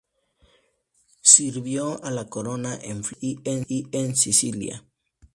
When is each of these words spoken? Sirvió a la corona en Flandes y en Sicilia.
Sirvió 1.21 2.03
a 2.03 2.09
la 2.09 2.27
corona 2.27 2.73
en 2.81 3.03
Flandes 3.03 3.39
y 3.69 3.87
en 3.91 4.15
Sicilia. 4.15 4.83